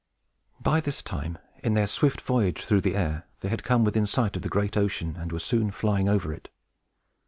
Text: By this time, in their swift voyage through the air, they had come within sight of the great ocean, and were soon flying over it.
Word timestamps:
By 0.59 0.81
this 0.81 1.03
time, 1.03 1.37
in 1.63 1.75
their 1.75 1.85
swift 1.85 2.21
voyage 2.21 2.65
through 2.65 2.81
the 2.81 2.95
air, 2.95 3.27
they 3.41 3.49
had 3.49 3.63
come 3.63 3.83
within 3.83 4.07
sight 4.07 4.35
of 4.35 4.41
the 4.41 4.49
great 4.49 4.75
ocean, 4.75 5.15
and 5.15 5.31
were 5.31 5.37
soon 5.37 5.69
flying 5.69 6.09
over 6.09 6.33
it. 6.33 6.49